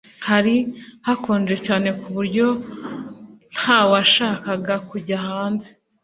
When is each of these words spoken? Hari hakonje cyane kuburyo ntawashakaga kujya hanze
Hari 0.27 0.55
hakonje 1.07 1.55
cyane 1.65 1.89
kuburyo 2.01 2.47
ntawashakaga 3.55 4.75
kujya 4.89 5.17
hanze 5.27 5.69